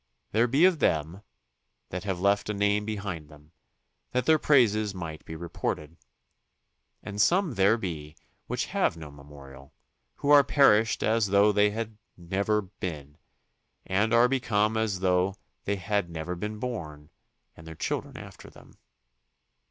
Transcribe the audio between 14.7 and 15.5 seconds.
as though